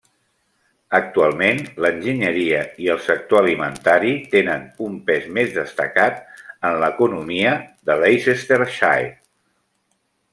[0.99, 6.21] Actualment l'enginyeria i el sector alimentari tenen un pes més destacat
[6.71, 7.53] en l'economia
[7.91, 9.13] de Leicestershire.